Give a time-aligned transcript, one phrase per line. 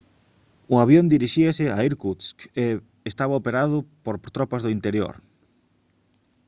[0.73, 2.65] o avión dirixíase a irkutsk e
[3.11, 5.15] estaba operado por tropas do interior